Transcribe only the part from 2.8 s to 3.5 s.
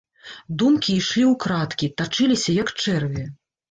чэрві.